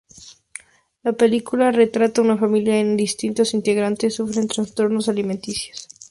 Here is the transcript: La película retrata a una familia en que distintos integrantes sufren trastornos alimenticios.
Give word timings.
La 1.03 1.13
película 1.13 1.69
retrata 1.71 2.21
a 2.21 2.23
una 2.23 2.35
familia 2.35 2.79
en 2.79 2.97
que 2.97 3.01
distintos 3.03 3.53
integrantes 3.53 4.15
sufren 4.15 4.47
trastornos 4.47 5.07
alimenticios. 5.09 5.87